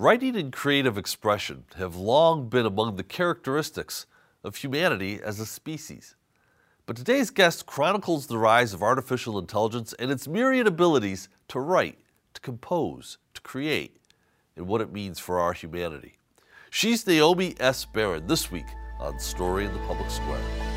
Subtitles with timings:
[0.00, 4.06] Writing and creative expression have long been among the characteristics
[4.42, 6.16] of humanity as a species.
[6.86, 11.98] But today's guest chronicles the rise of artificial intelligence and its myriad abilities to write,
[12.32, 13.98] to compose, to create,
[14.56, 16.16] and what it means for our humanity.
[16.70, 17.84] She's Naomi S.
[17.84, 18.68] Baron this week
[19.00, 20.69] on Story in the Public Square.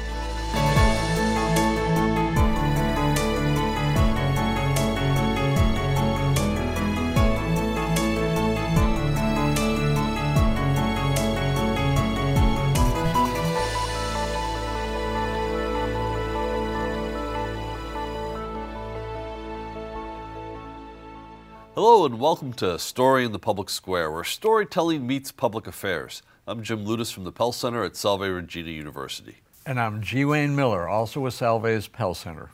[21.85, 26.21] Hello and welcome to Story in the Public Square, where storytelling meets public affairs.
[26.47, 29.39] I'm Jim Ludes from the Pell Center at Salve Regina University.
[29.65, 30.23] And I'm G.
[30.23, 32.51] Wayne Miller, also with Salve's Pell Center.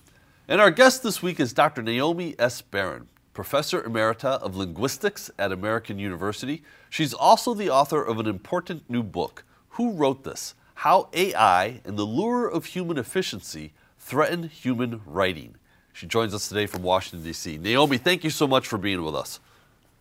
[0.48, 1.84] And our guest this week is Dr.
[1.84, 2.64] Naomi S.
[2.64, 6.64] Baron, Professor Emerita of Linguistics at American University.
[6.90, 9.44] She's also the author of an important new book,
[9.74, 10.56] Who Wrote This?
[10.74, 15.59] How AI and the Lure of Human Efficiency Threaten Human Writing.
[16.00, 17.58] She joins us today from Washington, D.C.
[17.58, 19.42] Naomi, thank you so much for being with us.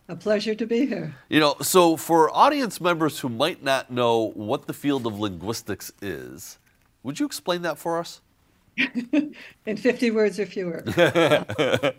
[0.07, 1.13] A pleasure to be here.
[1.27, 5.91] You know, so for audience members who might not know what the field of linguistics
[6.01, 6.57] is,
[7.03, 8.21] would you explain that for us?
[8.77, 10.85] In 50 words or fewer.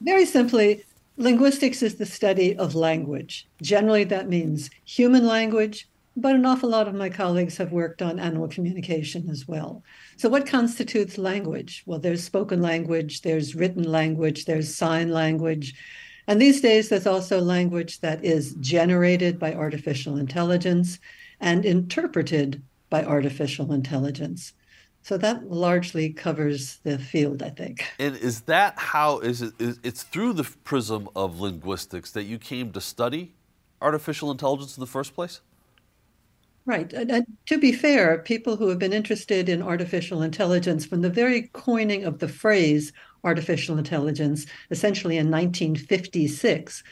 [0.00, 0.84] Very simply,
[1.16, 3.48] linguistics is the study of language.
[3.60, 5.88] Generally, that means human language,
[6.20, 9.82] but an awful lot of my colleagues have worked on animal communication as well.
[10.16, 11.82] So, what constitutes language?
[11.86, 15.74] Well, there's spoken language, there's written language, there's sign language.
[16.26, 20.98] And these days, there's also language that is generated by artificial intelligence
[21.40, 24.52] and interpreted by artificial intelligence.
[25.02, 27.86] So that largely covers the field, I think.
[27.98, 29.54] And is that how is it?
[29.58, 33.34] Is, it's through the prism of linguistics that you came to study
[33.80, 35.40] artificial intelligence in the first place?
[36.68, 36.92] Right.
[36.92, 41.48] And, to be fair, people who have been interested in artificial intelligence from the very
[41.54, 42.92] coining of the phrase
[43.24, 46.84] artificial intelligence, essentially in 1956,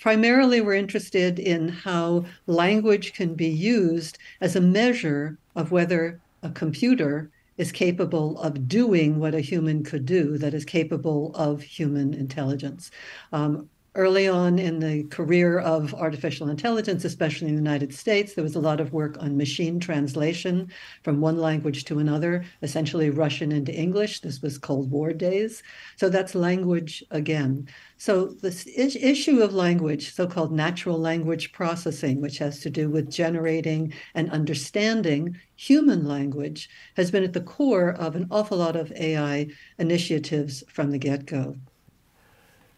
[0.00, 6.48] primarily were interested in how language can be used as a measure of whether a
[6.48, 12.14] computer is capable of doing what a human could do, that is capable of human
[12.14, 12.90] intelligence.
[13.30, 18.44] Um, early on in the career of artificial intelligence, especially in the United States, there
[18.44, 20.70] was a lot of work on machine translation
[21.02, 24.20] from one language to another, essentially Russian into English.
[24.20, 25.62] This was Cold War days.
[25.96, 27.68] So that's language again.
[27.98, 33.92] So this issue of language, so-called natural language processing, which has to do with generating
[34.14, 39.48] and understanding human language, has been at the core of an awful lot of AI
[39.78, 41.56] initiatives from the get-go.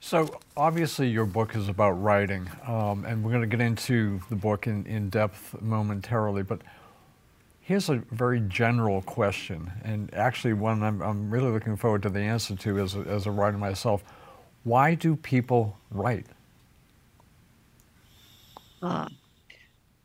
[0.04, 4.36] So obviously your book is about writing, um, and we're going to get into the
[4.36, 6.60] book in, in depth momentarily, but
[7.62, 12.20] here's a very general question, and actually one I'm, I'm really looking forward to the
[12.20, 14.04] answer to as a, as a writer myself.
[14.64, 16.26] Why do people write?
[18.82, 19.08] Ah,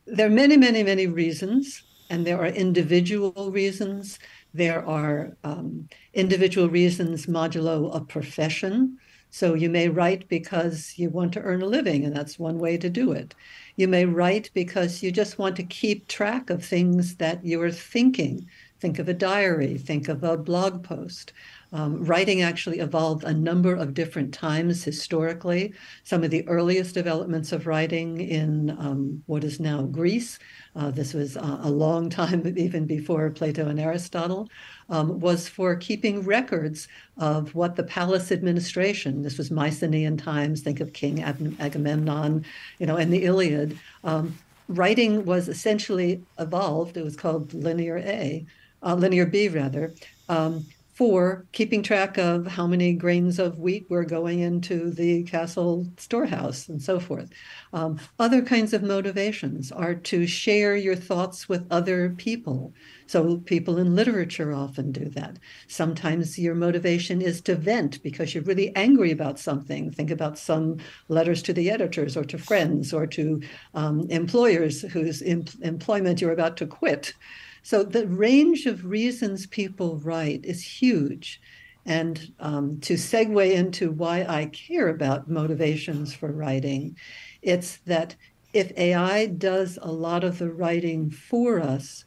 [0.07, 4.17] there are many, many, many reasons, and there are individual reasons.
[4.53, 8.97] There are um, individual reasons modulo a profession.
[9.31, 12.77] So you may write because you want to earn a living, and that's one way
[12.77, 13.35] to do it.
[13.75, 17.71] You may write because you just want to keep track of things that you are
[17.71, 18.47] thinking.
[18.79, 21.33] Think of a diary, think of a blog post.
[21.71, 25.73] Um, writing actually evolved a number of different times historically.
[26.03, 30.39] Some of the earliest developments of writing in um, what is now Greece,
[30.75, 34.49] uh, this was uh, a long time even before Plato and Aristotle,
[34.89, 36.87] um, was for keeping records
[37.17, 42.45] of what the palace administration, this was Mycenaean times, think of King Agamemnon,
[42.79, 43.77] you know, and the Iliad.
[44.03, 44.35] Um,
[44.69, 48.45] writing was essentially evolved, it was called linear A,
[48.81, 49.93] uh, linear B rather,
[50.29, 50.65] um,
[50.99, 56.67] for keeping track of how many grains of wheat were going into the castle storehouse
[56.67, 57.29] and so forth.
[57.71, 62.73] Um, other kinds of motivations are to share your thoughts with other people.
[63.07, 65.39] So, people in literature often do that.
[65.69, 69.91] Sometimes your motivation is to vent because you're really angry about something.
[69.91, 73.41] Think about some letters to the editors or to friends or to
[73.73, 77.13] um, employers whose em- employment you're about to quit.
[77.63, 81.41] So the range of reasons people write is huge.
[81.85, 86.97] And um, to segue into why I care about motivations for writing,
[87.41, 88.15] it's that
[88.53, 92.05] if AI does a lot of the writing for us,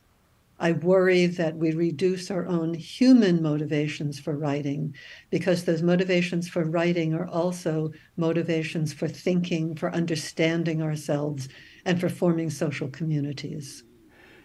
[0.58, 4.94] I worry that we reduce our own human motivations for writing
[5.30, 11.48] because those motivations for writing are also motivations for thinking, for understanding ourselves,
[11.84, 13.82] and for forming social communities.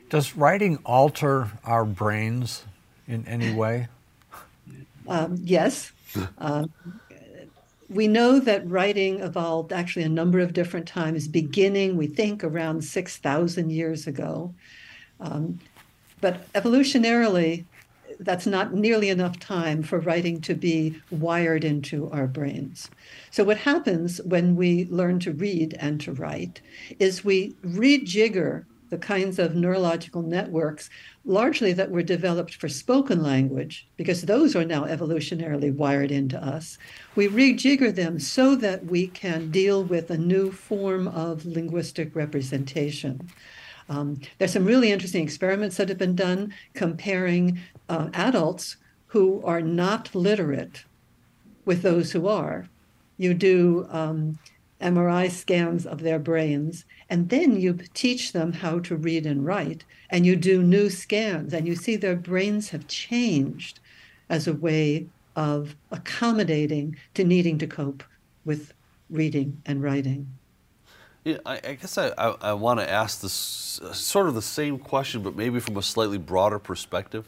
[0.09, 2.63] Does writing alter our brains
[3.07, 3.88] in any way?
[5.07, 5.92] Um, yes.
[6.38, 6.71] Um,
[7.89, 12.83] we know that writing evolved actually a number of different times, beginning, we think, around
[12.83, 14.54] 6,000 years ago.
[15.19, 15.59] Um,
[16.19, 17.65] but evolutionarily,
[18.19, 22.89] that's not nearly enough time for writing to be wired into our brains.
[23.31, 26.62] So, what happens when we learn to read and to write
[27.00, 30.89] is we rejigger the kinds of neurological networks
[31.25, 36.78] largely that were developed for spoken language, because those are now evolutionarily wired into us.
[37.16, 43.30] We rejigger them so that we can deal with a new form of linguistic representation.
[43.89, 47.60] Um, there's some really interesting experiments that have been done comparing
[47.90, 50.83] uh, adults who are not literate
[51.66, 52.68] with those who are.
[53.18, 54.38] You do um,
[54.81, 59.83] MRI scans of their brains, and then you teach them how to read and write,
[60.09, 63.79] and you do new scans, and you see their brains have changed
[64.29, 68.03] as a way of accommodating to needing to cope
[68.45, 68.74] with
[69.09, 70.27] reading and writing.
[71.23, 74.41] Yeah, I, I guess I, I, I want to ask this uh, sort of the
[74.41, 77.27] same question, but maybe from a slightly broader perspective.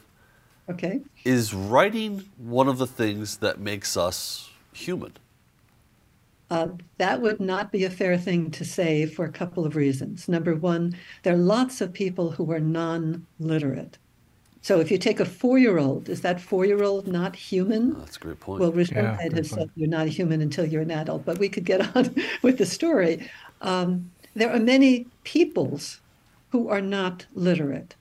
[0.70, 1.00] Okay.
[1.24, 5.12] Is writing one of the things that makes us human?
[6.50, 6.68] Uh,
[6.98, 10.28] that would not be a fair thing to say for a couple of reasons.
[10.28, 13.98] Number one, there are lots of people who are non literate.
[14.62, 17.94] So if you take a four year old, is that four year old not human?
[17.96, 18.60] Oh, that's a great point.
[18.60, 21.48] Well, Rashid yeah, has said you're not a human until you're an adult, but we
[21.48, 23.30] could get on with the story
[23.60, 26.00] um, there are many peoples
[26.50, 27.94] who are not literate.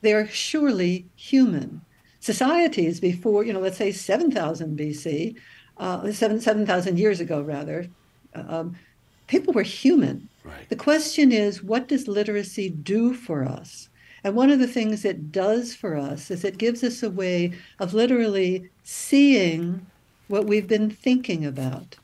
[0.00, 1.82] They are surely human.
[2.20, 5.36] Societies before, you know, let's say 7,000 BC,
[5.78, 7.86] uh, 7,000 years ago, rather,
[8.34, 8.76] um,
[9.26, 10.28] people were human.
[10.44, 10.68] Right.
[10.68, 13.88] The question is, what does literacy do for us?
[14.22, 17.52] And one of the things it does for us is it gives us a way
[17.78, 19.84] of literally seeing
[20.28, 21.96] what we've been thinking about,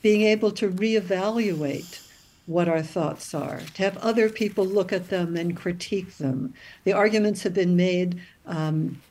[0.00, 2.02] being able to reevaluate
[2.46, 6.54] what our thoughts are, to have other people look at them and critique them.
[6.84, 9.02] The arguments have been made um,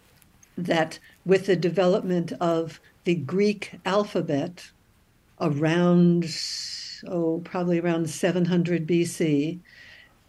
[0.58, 4.72] that with the development of the Greek alphabet
[5.40, 6.26] around,
[7.08, 9.60] oh, probably around 700 BC,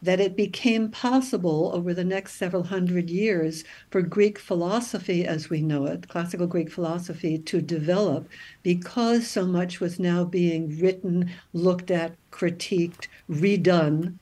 [0.02, 5.62] that it became possible over the next several hundred years for Greek philosophy as we
[5.62, 8.28] know it, classical Greek philosophy, to develop
[8.62, 14.18] because so much was now being written, looked at, critiqued, redone.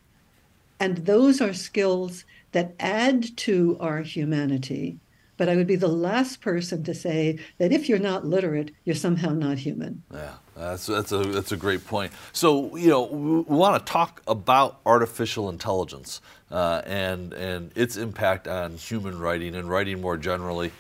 [0.79, 4.99] And those are skills that add to our humanity.
[5.37, 8.95] But I would be the last person to say that if you're not literate, you're
[8.95, 10.03] somehow not human.
[10.13, 10.35] Yeah.
[10.57, 12.13] That's, that's, a, that's a great point.
[12.33, 16.21] So, you know, we, we want to talk about artificial intelligence
[16.51, 20.73] uh, and, and its impact on human writing and writing more generally.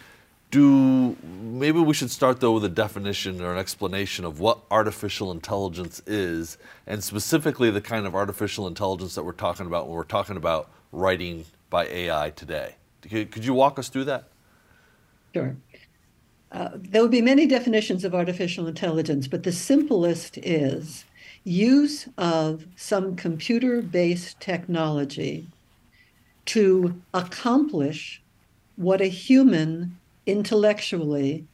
[0.50, 5.32] Do maybe we should start though with a definition or an explanation of what artificial
[5.32, 10.04] intelligence is, and specifically the kind of artificial intelligence that we're talking about when we're
[10.04, 12.76] talking about writing by AI today.
[13.02, 14.28] Could, could you walk us through that?
[15.34, 15.56] Sure.
[16.52, 21.04] Uh, there will be many definitions of artificial intelligence, but the simplest is
[21.42, 25.48] use of some computer based technology
[26.44, 28.22] to accomplish
[28.76, 31.44] what a human intellectually,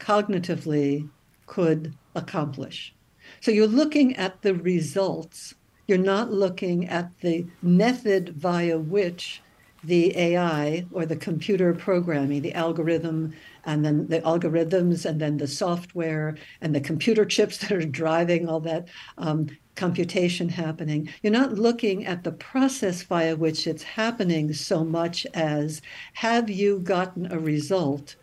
[0.00, 1.06] cognitively
[1.46, 2.94] could accomplish.
[3.40, 5.54] So you're looking at the results,
[5.86, 9.42] you're not looking at the method via which
[9.84, 13.32] the AI or the computer programming, the algorithm,
[13.64, 18.48] and then the algorithms, and then the software, and the computer chips that are driving
[18.48, 21.08] all that um, computation happening.
[21.22, 25.80] You're not looking at the process via which it's happening so much as
[26.14, 28.16] have you gotten a result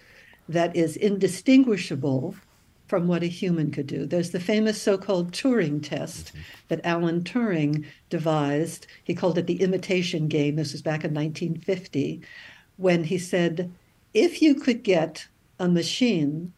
[0.50, 2.35] that is indistinguishable
[2.88, 4.06] from what a human could do.
[4.06, 6.39] There's the famous so called Turing test mm-hmm.
[6.68, 8.88] that Alan Turing devised.
[9.04, 10.56] He called it the imitation game.
[10.56, 12.22] This was back in 1950,
[12.77, 13.72] when he said,
[14.13, 15.27] if you could get
[15.60, 16.54] a machine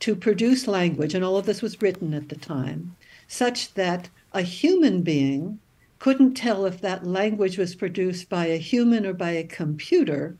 [0.00, 2.96] to produce language, and all of this was written at the time,
[3.28, 5.58] such that a human being
[5.98, 10.36] couldn't tell if that language was produced by a human or by a computer,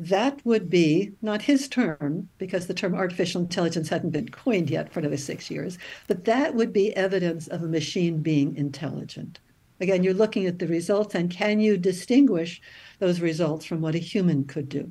[0.00, 4.90] that would be not his term, because the term artificial intelligence hadn't been coined yet
[4.90, 5.76] for another six years,
[6.08, 9.40] but that would be evidence of a machine being intelligent.
[9.78, 12.62] Again, you're looking at the results and can you distinguish
[12.98, 14.90] those results from what a human could do?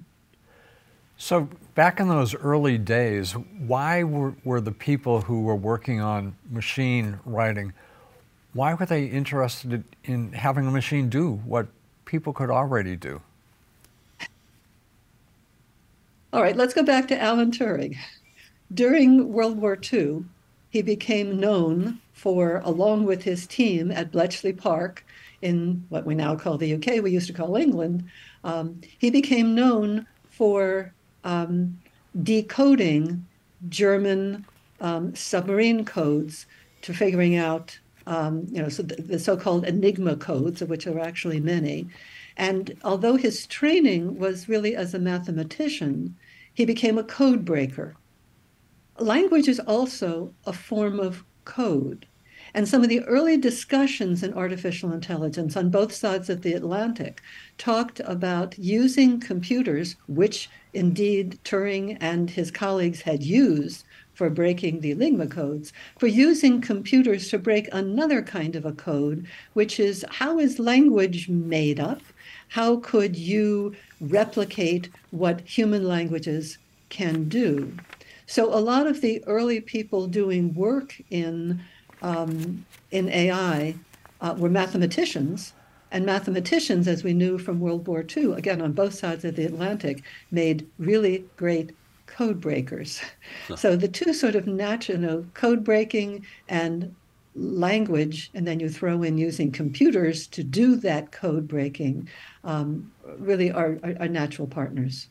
[1.17, 6.35] So, back in those early days, why were, were the people who were working on
[6.51, 7.73] machine writing,
[8.53, 11.67] why were they interested in having a machine do what
[12.05, 13.21] people could already do?
[16.31, 17.97] All right, let's go back to Alan Turing.
[18.71, 20.25] During World War II,
[20.69, 25.03] he became known for, along with his team at Bletchley Park
[25.41, 28.03] in what we now call the UK, we used to call England,
[28.43, 30.93] um, he became known for
[31.23, 31.79] um,
[32.21, 33.25] decoding
[33.69, 34.45] German
[34.81, 36.45] um, submarine codes
[36.83, 40.93] to figuring out, um, you know, so the, the so-called Enigma codes, of which there
[40.93, 41.87] were actually many.
[42.39, 46.15] And although his training was really as a mathematician,
[46.53, 47.97] he became a code breaker.
[48.97, 52.05] Language is also a form of code.
[52.53, 57.21] And some of the early discussions in artificial intelligence on both sides of the Atlantic
[57.57, 64.91] talked about using computers, which indeed Turing and his colleagues had used for breaking the
[64.91, 70.39] Enigma codes, for using computers to break another kind of a code, which is how
[70.39, 72.01] is language made up?
[72.49, 76.57] How could you replicate what human languages
[76.89, 77.73] can do?
[78.25, 81.61] So a lot of the early people doing work in
[82.01, 83.75] um, in AI
[84.21, 85.53] uh, were mathematicians.
[85.91, 89.45] And mathematicians, as we knew from World War II, again on both sides of the
[89.45, 91.71] Atlantic, made really great
[92.05, 93.01] code breakers.
[93.55, 96.95] so the two sort of natural, you know, code breaking and
[97.35, 102.09] language, and then you throw in using computers to do that code breaking,
[102.43, 105.07] um, really are, are, are natural partners.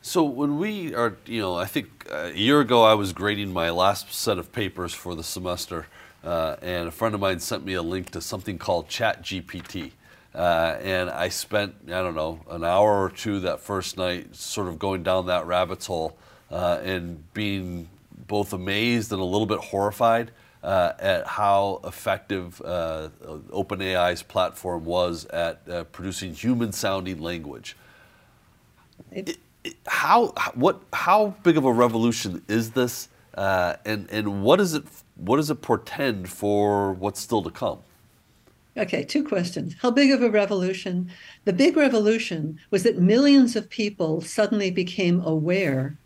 [0.00, 3.70] So when we are, you know, I think a year ago I was grading my
[3.70, 5.86] last set of papers for the semester,
[6.24, 9.92] uh, and a friend of mine sent me a link to something called ChatGPT.
[10.34, 14.66] Uh, and I spent, I don't know, an hour or two that first night sort
[14.66, 16.16] of going down that rabbit hole
[16.50, 17.88] uh, and being
[18.26, 20.30] both amazed and a little bit horrified
[20.62, 23.08] uh, at how effective uh,
[23.50, 27.76] OpenAI's platform was at uh, producing human sounding language.
[29.10, 33.08] It, it, how, what, how big of a revolution is this?
[33.34, 34.84] Uh, and, and what is it
[35.16, 37.78] what does it portend for what's still to come?
[38.76, 39.74] Okay, two questions.
[39.80, 41.10] How big of a revolution?
[41.44, 45.98] The big revolution was that millions of people suddenly became aware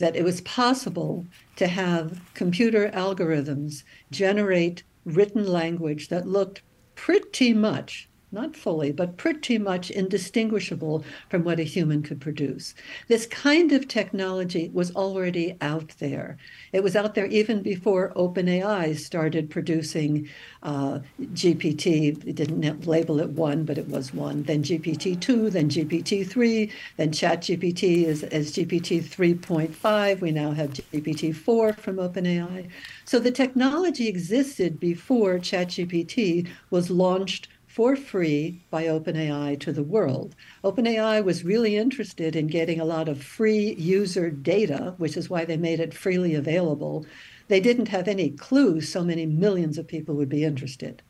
[0.00, 1.26] that it was possible
[1.56, 6.62] to have computer algorithms generate written language that looked
[6.94, 12.74] pretty much not fully, but pretty much indistinguishable from what a human could produce.
[13.08, 16.36] This kind of technology was already out there.
[16.72, 20.28] It was out there even before OpenAI started producing
[20.62, 21.00] uh,
[21.34, 22.26] GPT.
[22.26, 24.44] It didn't label it one, but it was one.
[24.44, 30.20] Then GPT-2, then GPT-3, then ChatGPT is as GPT 3.5.
[30.20, 32.68] We now have GPT-4 from OpenAI.
[33.04, 40.34] So the technology existed before ChatGPT was launched for free by OpenAI to the world.
[40.64, 45.44] OpenAI was really interested in getting a lot of free user data, which is why
[45.44, 47.06] they made it freely available.
[47.46, 51.00] They didn't have any clue so many millions of people would be interested.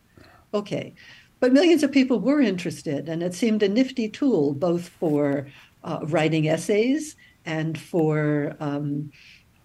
[0.53, 0.95] Okay,
[1.41, 5.47] but millions of people were interested, and it seemed a nifty tool both for
[5.83, 9.11] uh, writing essays and for um,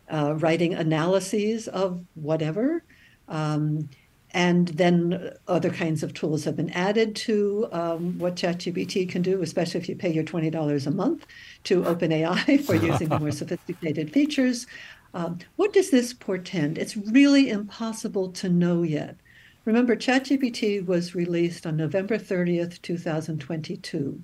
[0.10, 2.86] uh, writing analyses of whatever.
[3.28, 3.90] Um,
[4.36, 9.42] and then other kinds of tools have been added to um, what ChatGPT can do,
[9.42, 11.26] especially if you pay your $20 a month
[11.64, 14.68] to OpenAI for using the more sophisticated features.
[15.14, 16.78] Um, what does this portend?
[16.78, 19.16] It's really impossible to know yet.
[19.64, 24.22] Remember, ChatGPT was released on November 30th, 2022.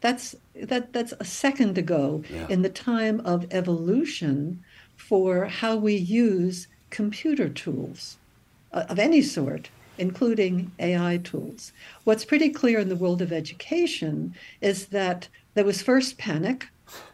[0.00, 2.46] That's that that's a second ago yeah.
[2.48, 4.62] in the time of evolution
[4.94, 8.18] for how we use computer tools.
[8.74, 11.72] Uh, of any sort, including AI tools.
[12.02, 16.66] What's pretty clear in the world of education is that there was first panic.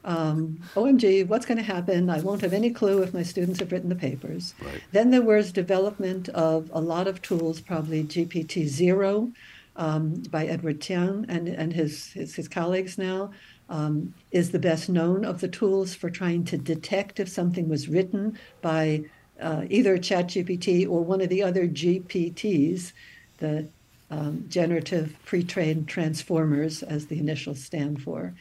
[0.03, 2.09] Um, OMG, what's going to happen?
[2.09, 4.55] I won't have any clue if my students have written the papers.
[4.65, 4.81] Right.
[4.93, 9.31] Then there was development of a lot of tools, probably GPT zero
[9.77, 13.33] um, by Edward Tian and, and his, his, his colleagues now.
[13.69, 17.89] Um, is the best known of the tools for trying to detect if something was
[17.89, 19.05] written by
[19.41, 22.93] uh, either ChatGPT or one of the other GPTs,
[23.39, 23.69] the
[24.11, 28.35] um, generative pre-trained transformers, as the initials stand for.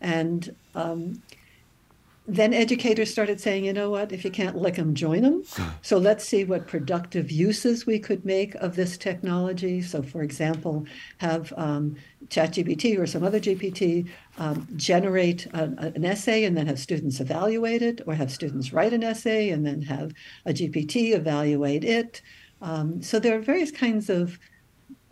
[0.00, 1.22] And um,
[2.28, 5.44] then educators started saying, you know what, if you can't lick them, join them.
[5.82, 9.80] so let's see what productive uses we could make of this technology.
[9.80, 10.86] So, for example,
[11.18, 11.96] have um,
[12.28, 15.64] ChatGPT or some other GPT um, generate a,
[15.94, 19.64] an essay and then have students evaluate it, or have students write an essay and
[19.64, 20.12] then have
[20.44, 22.22] a GPT evaluate it.
[22.60, 24.38] Um, so there are various kinds of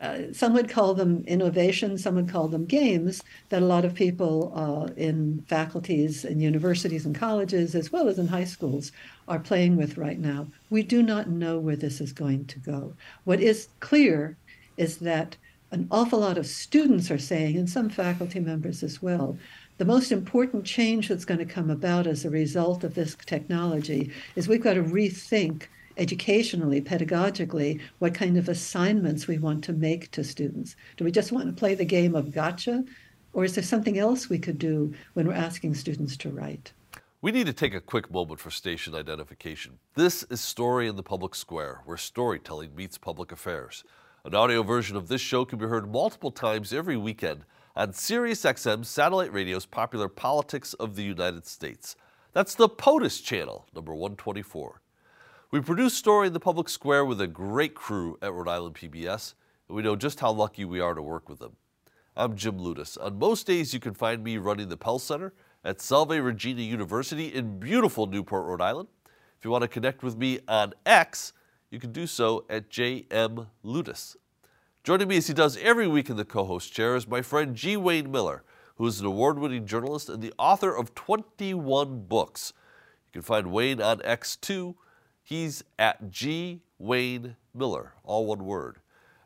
[0.04, 3.94] uh, some would call them innovations, some would call them games that a lot of
[3.94, 8.92] people uh, in faculties and universities and colleges, as well as in high schools,
[9.28, 10.46] are playing with right now.
[10.68, 12.92] We do not know where this is going to go.
[13.24, 14.36] What is clear
[14.76, 15.36] is that
[15.70, 19.38] an awful lot of students are saying, and some faculty members as well,
[19.78, 24.12] the most important change that's going to come about as a result of this technology
[24.36, 25.64] is we've got to rethink
[25.96, 30.76] educationally, pedagogically, what kind of assignments we want to make to students.
[30.96, 32.84] Do we just want to play the game of gotcha?
[33.32, 36.72] Or is there something else we could do when we're asking students to write?
[37.20, 39.78] We need to take a quick moment for station identification.
[39.94, 43.82] This is Story in the Public Square, where storytelling meets public affairs.
[44.24, 47.44] An audio version of this show can be heard multiple times every weekend
[47.76, 51.96] on SiriusXM satellite radio's popular Politics of the United States.
[52.32, 54.80] That's the POTUS channel, number 124.
[55.54, 59.34] We produce Story in the Public Square with a great crew at Rhode Island PBS,
[59.68, 61.54] and we know just how lucky we are to work with them.
[62.16, 62.98] I'm Jim Ludes.
[63.00, 65.32] On most days, you can find me running the Pell Center
[65.64, 68.88] at Salve Regina University in beautiful Newport, Rhode Island.
[69.38, 71.32] If you want to connect with me on X,
[71.70, 74.16] you can do so at JM Ludes.
[74.82, 77.54] Joining me as he does every week in the co host chair is my friend
[77.54, 77.76] G.
[77.76, 78.42] Wayne Miller,
[78.74, 82.52] who is an award winning journalist and the author of 21 books.
[83.06, 84.74] You can find Wayne on X too
[85.26, 86.60] He's at G.
[86.78, 88.76] Wayne Miller, all one word.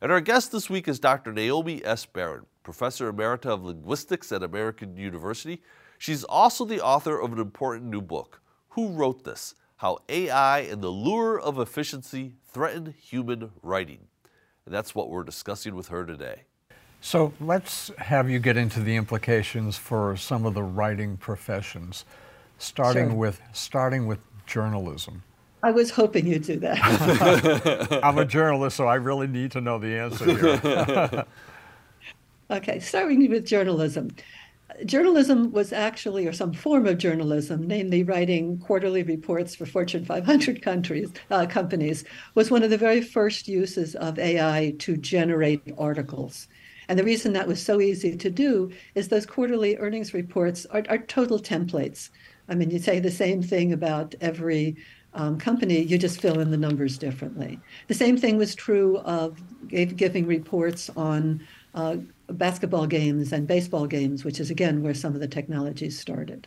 [0.01, 1.33] And our guest this week is Dr.
[1.33, 2.07] Naomi S.
[2.07, 5.61] Baron, Professor Emerita of Linguistics at American University.
[5.99, 8.41] She's also the author of an important new book,
[8.71, 9.57] Who Wrote This?
[9.79, 14.07] How AI and the Lure of Efficiency Threaten Human Writing.
[14.67, 16.43] And that's what we're discussing with her today.
[17.01, 22.05] So let's have you get into the implications for some of the writing professions,
[22.59, 23.17] starting Sure.
[23.17, 25.25] with starting with journalism.
[25.63, 28.01] I was hoping you'd do that.
[28.05, 31.25] I'm a journalist, so I really need to know the answer here.
[32.51, 34.11] okay, starting with journalism.
[34.85, 40.63] Journalism was actually, or some form of journalism, namely writing quarterly reports for Fortune 500
[40.63, 46.47] countries, uh, companies, was one of the very first uses of AI to generate articles.
[46.89, 50.85] And the reason that was so easy to do is those quarterly earnings reports are,
[50.89, 52.11] are total templates.
[52.49, 54.77] I mean, you say the same thing about every
[55.19, 57.59] um, company, you just fill in the numbers differently.
[57.89, 59.37] The same thing was true of
[59.69, 61.97] giving reports on uh,
[62.29, 66.47] basketball games and baseball games, which is again where some of the technologies started.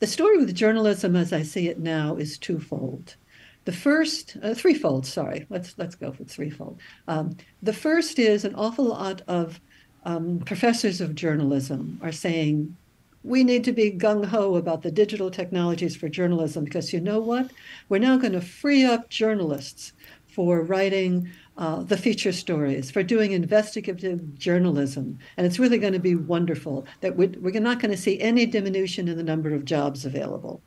[0.00, 3.16] The story with journalism, as I see it now, is twofold.
[3.64, 5.06] The first, uh, threefold.
[5.06, 6.78] Sorry, let's let's go for threefold.
[7.08, 9.58] Um, the first is an awful lot of
[10.04, 12.76] um, professors of journalism are saying
[13.24, 17.18] we need to be gung ho about the digital technologies for journalism because you know
[17.18, 17.50] what?
[17.88, 19.94] We're now going to free up journalists
[20.26, 25.18] for writing uh, the feature stories, for doing investigative journalism.
[25.36, 28.44] And it's really going to be wonderful that we're, we're not going to see any
[28.44, 30.60] diminution in the number of jobs available.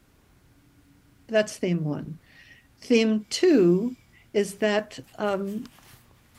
[1.27, 2.17] That's theme one.
[2.79, 3.95] Theme two
[4.33, 5.65] is that um,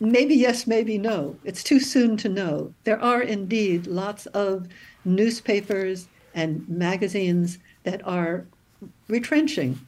[0.00, 1.36] maybe yes, maybe no.
[1.44, 2.74] It's too soon to know.
[2.84, 4.68] There are indeed lots of
[5.04, 8.46] newspapers and magazines that are
[9.08, 9.78] retrenching,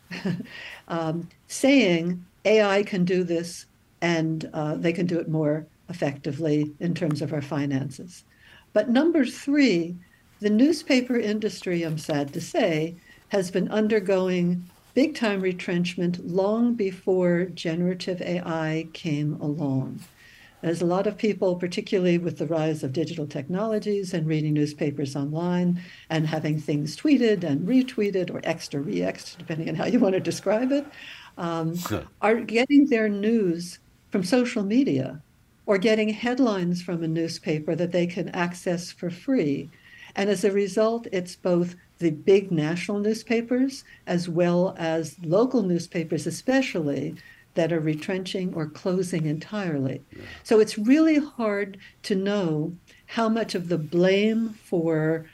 [0.88, 3.66] um, saying AI can do this
[4.00, 8.24] and uh, they can do it more effectively in terms of our finances.
[8.72, 9.96] But number three,
[10.40, 12.96] the newspaper industry, I'm sad to say,
[13.28, 20.00] has been undergoing big time retrenchment long before generative AI came along.
[20.62, 25.16] As a lot of people, particularly with the rise of digital technologies and reading newspapers
[25.16, 29.98] online and having things tweeted and retweeted or extra or re depending on how you
[29.98, 30.86] want to describe it,
[31.38, 31.78] um,
[32.20, 33.78] are getting their news
[34.10, 35.22] from social media
[35.64, 39.70] or getting headlines from a newspaper that they can access for free.
[40.16, 46.26] And as a result, it's both the big national newspapers as well as local newspapers,
[46.26, 47.14] especially
[47.54, 50.02] that are retrenching or closing entirely.
[50.42, 52.74] So it's really hard to know
[53.06, 55.26] how much of the blame for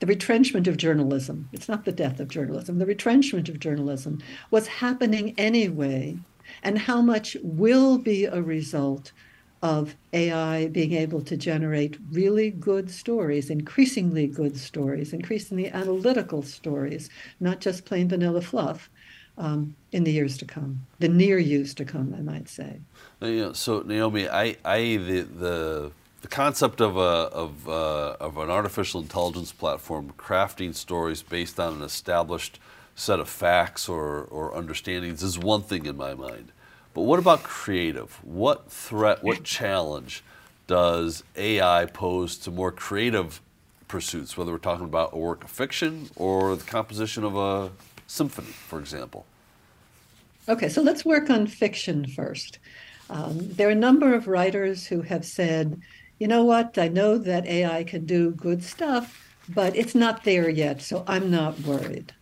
[0.00, 4.66] the retrenchment of journalism, it's not the death of journalism, the retrenchment of journalism was
[4.66, 6.18] happening anyway,
[6.64, 9.12] and how much will be a result
[9.62, 17.08] of AI being able to generate really good stories, increasingly good stories, increasingly analytical stories,
[17.38, 18.90] not just plain vanilla fluff,
[19.38, 22.80] um, in the years to come, the near years to come, I might say.
[23.54, 29.00] So Naomi, I, I the, the the concept of a of uh, of an artificial
[29.00, 32.60] intelligence platform crafting stories based on an established
[32.94, 36.52] set of facts or or understandings is one thing in my mind.
[36.94, 38.18] But what about creative?
[38.22, 40.22] What threat, what challenge
[40.66, 43.40] does AI pose to more creative
[43.88, 47.70] pursuits, whether we're talking about a work of fiction or the composition of a
[48.06, 49.24] symphony, for example?
[50.48, 52.58] Okay, so let's work on fiction first.
[53.08, 55.80] Um, there are a number of writers who have said,
[56.18, 60.48] you know what, I know that AI can do good stuff, but it's not there
[60.48, 62.12] yet, so I'm not worried.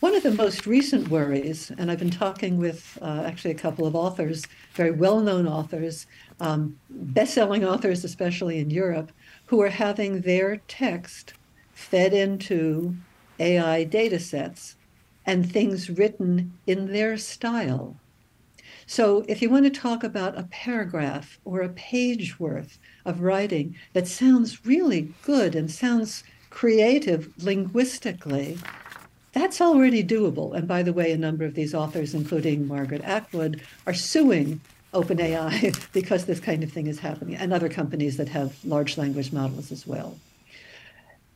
[0.00, 3.86] One of the most recent worries, and I've been talking with uh, actually a couple
[3.86, 6.06] of authors, very well known authors,
[6.38, 9.10] um, best selling authors, especially in Europe,
[9.46, 11.32] who are having their text
[11.72, 12.94] fed into
[13.40, 14.76] AI data sets
[15.24, 17.96] and things written in their style.
[18.86, 23.74] So, if you want to talk about a paragraph or a page worth of writing
[23.94, 28.58] that sounds really good and sounds creative linguistically,
[29.36, 30.54] that's already doable.
[30.56, 34.62] And by the way, a number of these authors, including Margaret Atwood, are suing
[34.94, 39.32] OpenAI because this kind of thing is happening, and other companies that have large language
[39.32, 40.16] models as well.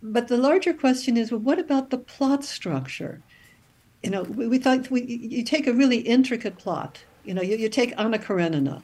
[0.02, 3.20] But the larger question is well, what about the plot structure?
[4.02, 7.58] You know, we, we thought we, you take a really intricate plot, you know, you,
[7.58, 8.82] you take Anna Karenina.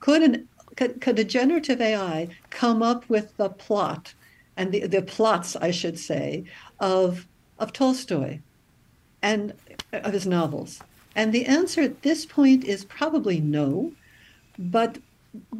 [0.00, 4.14] Could, an, could, could a generative AI come up with the plot
[4.56, 6.44] and the, the plots, I should say,
[6.80, 7.26] of,
[7.58, 8.40] of Tolstoy?
[9.24, 9.54] And
[9.92, 10.80] uh, of his novels?
[11.16, 13.92] And the answer at this point is probably no,
[14.58, 14.98] but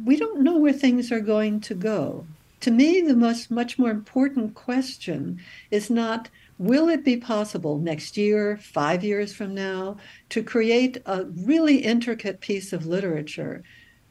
[0.05, 2.25] we don't know where things are going to go.
[2.61, 8.15] To me, the most, much more important question is not will it be possible next
[8.15, 9.97] year, five years from now,
[10.29, 13.61] to create a really intricate piece of literature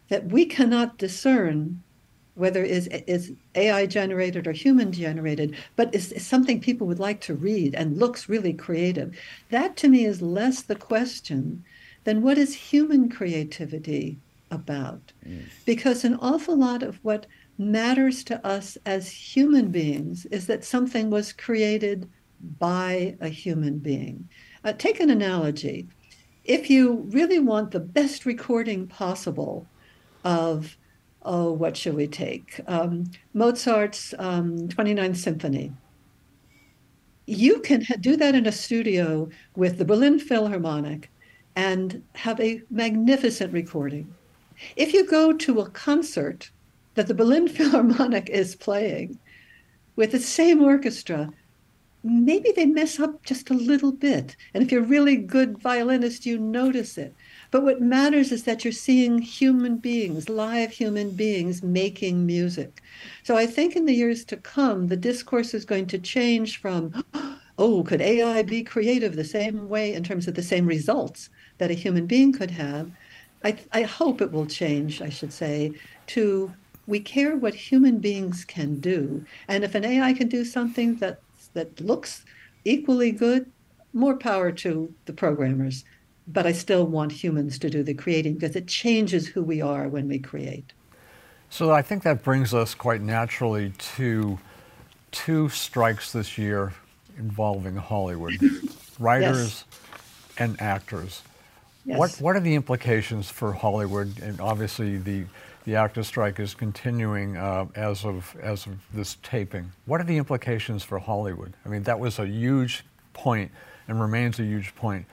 [0.08, 1.82] that we cannot discern
[2.34, 7.20] whether is is AI generated or human generated, but is, is, something people would like
[7.22, 9.16] to read and looks really creative.
[9.50, 11.64] That to me is less the question
[12.04, 14.18] than what is human creativity
[14.50, 15.44] about, mm.
[15.64, 21.10] because an awful lot of what matters to us as human beings is that something
[21.10, 22.10] was created
[22.58, 24.28] by a human being.
[24.64, 25.88] Uh, take an analogy.
[26.44, 29.66] If you really want the best recording possible
[30.24, 30.76] of
[31.24, 32.60] oh, what shall we take?
[32.66, 35.72] Um, Mozart's um, 29th Symphony.
[37.26, 41.10] You can do that in a studio with the Berlin Philharmonic
[41.56, 44.12] and have a magnificent recording.
[44.76, 46.50] If you go to a concert
[46.94, 49.18] that the Berlin Philharmonic is playing
[49.96, 51.30] with the same orchestra,
[52.02, 54.36] maybe they mess up just a little bit.
[54.52, 57.14] And if you're a really good violinist, you notice it.
[57.54, 62.82] But what matters is that you're seeing human beings, live human beings making music.
[63.22, 67.04] So I think in the years to come, the discourse is going to change from,
[67.58, 71.70] oh, could AI be creative the same way in terms of the same results that
[71.70, 72.90] a human being could have?
[73.44, 75.74] I, I hope it will change, I should say,
[76.08, 76.52] to
[76.88, 79.24] we care what human beings can do.
[79.46, 81.20] And if an AI can do something that,
[81.52, 82.24] that looks
[82.64, 83.48] equally good,
[83.92, 85.84] more power to the programmers
[86.26, 89.88] but I still want humans to do the creating because it changes who we are
[89.88, 90.72] when we create.
[91.50, 94.38] So I think that brings us quite naturally to
[95.12, 96.72] two strikes this year
[97.18, 98.34] involving Hollywood
[98.98, 99.64] writers yes.
[100.38, 101.22] and actors.
[101.84, 101.98] Yes.
[101.98, 104.18] What, what are the implications for Hollywood?
[104.20, 105.24] And obviously, the,
[105.64, 109.70] the actor strike is continuing uh, as, of, as of this taping.
[109.84, 111.52] What are the implications for Hollywood?
[111.64, 113.52] I mean, that was a huge point
[113.86, 115.06] and remains a huge point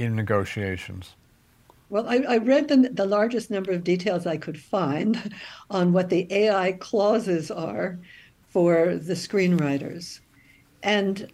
[0.00, 1.14] in negotiations?
[1.88, 5.34] Well, I, I read the, the largest number of details I could find
[5.70, 7.98] on what the AI clauses are
[8.48, 10.20] for the screenwriters.
[10.82, 11.30] And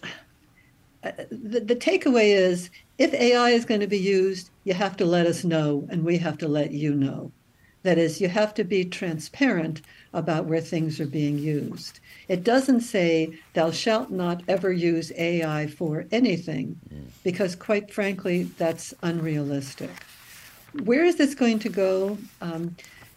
[1.03, 5.05] uh, the, the takeaway is if AI is going to be used, you have to
[5.05, 7.33] let us know, and we have to let you know.
[7.87, 9.81] That is, you have to be transparent
[10.13, 12.01] about where things are being used.
[12.27, 16.81] It doesn't say, thou shalt not ever use AI for anything,
[17.23, 19.93] because quite frankly, that's unrealistic.
[20.83, 22.19] Where is this going to go?
[22.41, 22.75] Um,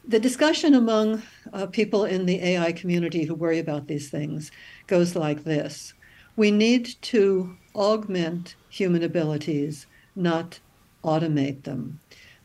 [0.07, 4.51] the discussion among uh, people in the AI community who worry about these things
[4.85, 5.95] goes like this
[6.35, 10.59] We need to augment human abilities, not
[11.03, 11.99] automate them.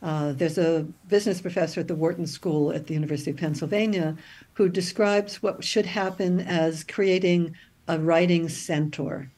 [0.04, 4.14] Uh, there's a business professor at the Wharton School at the University of Pennsylvania
[4.52, 7.56] who describes what should happen as creating
[7.88, 9.30] a writing centaur.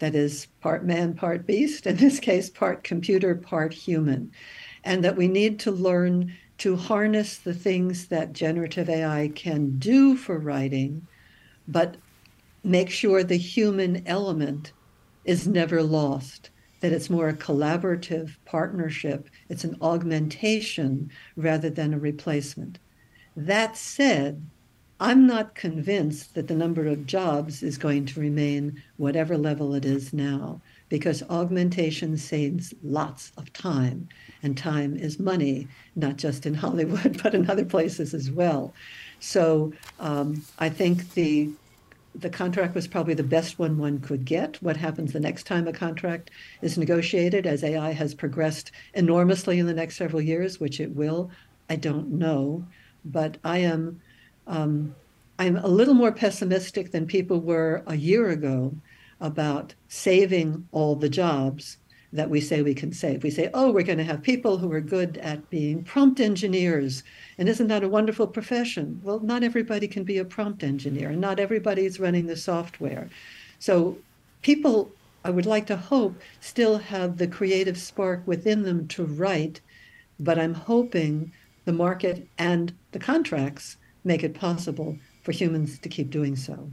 [0.00, 4.30] That is part man, part beast, in this case, part computer, part human.
[4.84, 10.16] And that we need to learn to harness the things that generative AI can do
[10.16, 11.06] for writing,
[11.66, 11.96] but
[12.62, 14.72] make sure the human element
[15.24, 16.50] is never lost,
[16.84, 22.78] that it's more a collaborative partnership, it's an augmentation rather than a replacement.
[23.34, 24.44] That said,
[25.00, 29.86] I'm not convinced that the number of jobs is going to remain whatever level it
[29.86, 34.06] is now, because augmentation saves lots of time,
[34.42, 35.66] and time is money,
[35.96, 38.74] not just in Hollywood, but in other places as well.
[39.20, 41.48] So um, I think the
[42.14, 44.62] the contract was probably the best one one could get.
[44.62, 46.30] What happens the next time a contract
[46.62, 51.30] is negotiated, as AI has progressed enormously in the next several years, which it will,
[51.68, 52.66] I don't know.
[53.04, 54.00] But I am
[54.46, 54.94] um,
[55.38, 58.74] I'm a little more pessimistic than people were a year ago
[59.20, 61.78] about saving all the jobs
[62.14, 63.24] that we say we can save.
[63.24, 67.02] We say, oh, we're going to have people who are good at being prompt engineers.
[67.38, 69.00] And isn't that a wonderful profession?
[69.02, 73.10] Well, not everybody can be a prompt engineer, and not everybody's running the software.
[73.58, 73.98] So
[74.42, 74.92] people,
[75.24, 79.60] I would like to hope, still have the creative spark within them to write,
[80.20, 81.32] but I'm hoping
[81.64, 86.70] the market and the contracts make it possible for humans to keep doing so.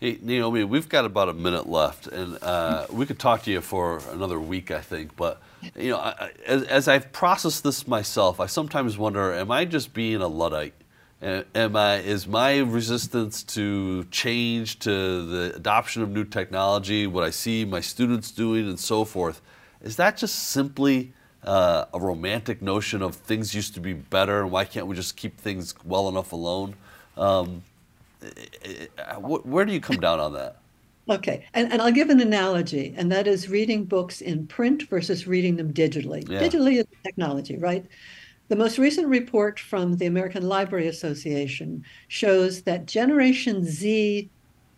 [0.00, 3.60] Hey, Naomi, we've got about a minute left, and uh, we could talk to you
[3.60, 5.16] for another week, I think.
[5.16, 5.42] But
[5.74, 9.92] you know, I, as, as, I've processed this myself, I sometimes wonder: Am I just
[9.92, 10.74] being a luddite?
[11.20, 17.30] Am I is my resistance to change, to the adoption of new technology, what I
[17.30, 19.42] see my students doing, and so forth,
[19.82, 24.52] is that just simply uh, a romantic notion of things used to be better, and
[24.52, 26.76] why can't we just keep things well enough alone?
[27.16, 27.64] Um,
[28.22, 30.58] Uh, where do you come down on that?
[31.08, 35.26] Okay, and, and I'll give an analogy, and that is reading books in print versus
[35.26, 36.28] reading them digitally.
[36.28, 36.42] Yeah.
[36.42, 37.86] Digitally is technology, right?
[38.48, 44.28] The most recent report from the American Library Association shows that Generation Z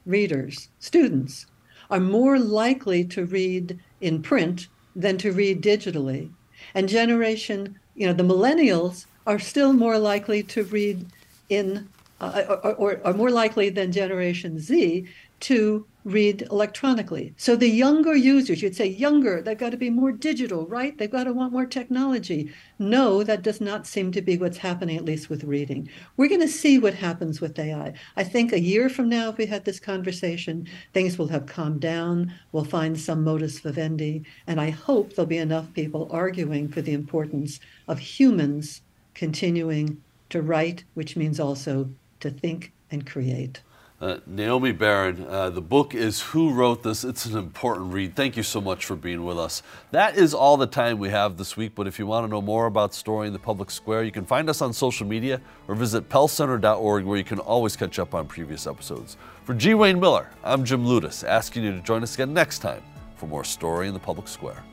[0.07, 1.47] readers, students,
[1.91, 6.31] are more likely to read in print than to read digitally.
[6.75, 11.07] And generation, you know, the millennials are still more likely to read
[11.49, 11.89] in
[12.21, 15.07] uh, or, or more likely than Generation Z
[15.41, 17.33] to read electronically.
[17.37, 20.97] So the younger users, you'd say younger, they've got to be more digital, right?
[20.97, 22.53] They've got to want more technology.
[22.79, 25.89] No, that does not seem to be what's happening, at least with reading.
[26.17, 27.93] We're going to see what happens with AI.
[28.17, 31.81] I think a year from now, if we had this conversation, things will have calmed
[31.81, 32.33] down.
[32.53, 34.25] We'll find some modus vivendi.
[34.47, 38.81] And I hope there'll be enough people arguing for the importance of humans
[39.15, 43.63] continuing to write, which means also to think and create.
[44.01, 47.05] Uh, Naomi Baron, uh, the book is Who Wrote This?
[47.05, 48.17] It's an important read.
[48.17, 49.63] Thank you so much for being with us.
[49.91, 52.41] That is all the time we have this week, but if you want to know
[52.41, 55.75] more about Story in the Public Square, you can find us on social media or
[55.75, 59.19] visit pellcenter.org where you can always catch up on previous episodes.
[59.45, 59.75] For G.
[59.75, 62.83] Wayne Miller, I'm Jim Ludes, asking you to join us again next time
[63.17, 64.65] for more Story in the Public Square.